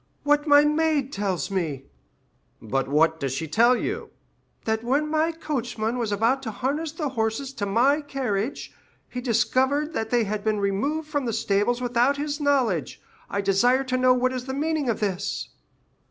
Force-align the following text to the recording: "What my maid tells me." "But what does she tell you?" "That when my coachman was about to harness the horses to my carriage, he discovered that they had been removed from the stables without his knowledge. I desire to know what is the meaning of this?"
"What 0.23 0.47
my 0.47 0.65
maid 0.65 1.13
tells 1.13 1.51
me." 1.51 1.85
"But 2.59 2.87
what 2.87 3.19
does 3.19 3.33
she 3.33 3.47
tell 3.47 3.77
you?" 3.77 4.09
"That 4.65 4.83
when 4.83 5.07
my 5.11 5.31
coachman 5.31 5.99
was 5.99 6.11
about 6.11 6.41
to 6.41 6.49
harness 6.49 6.91
the 6.91 7.09
horses 7.09 7.53
to 7.53 7.67
my 7.67 8.01
carriage, 8.01 8.73
he 9.07 9.21
discovered 9.21 9.93
that 9.93 10.09
they 10.09 10.23
had 10.23 10.43
been 10.43 10.59
removed 10.59 11.07
from 11.07 11.25
the 11.25 11.33
stables 11.33 11.81
without 11.81 12.17
his 12.17 12.41
knowledge. 12.41 12.99
I 13.29 13.41
desire 13.41 13.83
to 13.83 13.95
know 13.97 14.15
what 14.15 14.33
is 14.33 14.45
the 14.45 14.55
meaning 14.55 14.89
of 14.89 15.01
this?" 15.01 15.49